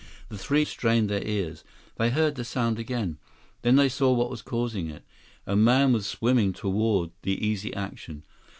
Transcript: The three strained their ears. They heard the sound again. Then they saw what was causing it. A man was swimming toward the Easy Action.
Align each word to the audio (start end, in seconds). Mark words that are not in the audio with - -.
The 0.29 0.37
three 0.39 0.65
strained 0.65 1.09
their 1.11 1.21
ears. 1.23 1.63
They 1.97 2.09
heard 2.09 2.33
the 2.33 2.43
sound 2.43 2.79
again. 2.79 3.19
Then 3.61 3.75
they 3.75 3.87
saw 3.87 4.11
what 4.11 4.31
was 4.31 4.41
causing 4.41 4.89
it. 4.89 5.03
A 5.45 5.55
man 5.55 5.93
was 5.93 6.07
swimming 6.07 6.53
toward 6.53 7.11
the 7.21 7.33
Easy 7.45 7.71
Action. 7.75 8.23